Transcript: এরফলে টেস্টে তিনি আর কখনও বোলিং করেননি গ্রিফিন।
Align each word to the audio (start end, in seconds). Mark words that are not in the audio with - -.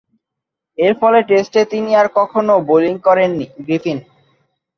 এরফলে 0.77 1.19
টেস্টে 1.29 1.61
তিনি 1.71 1.91
আর 1.95 2.07
কখনও 2.17 2.55
বোলিং 2.69 2.95
করেননি 3.05 3.45
গ্রিফিন। 3.65 3.97